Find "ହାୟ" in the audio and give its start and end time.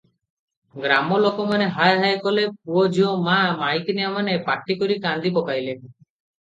1.75-1.99, 2.05-2.17